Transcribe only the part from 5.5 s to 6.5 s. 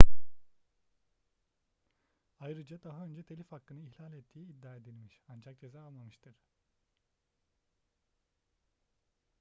ceza almamıştır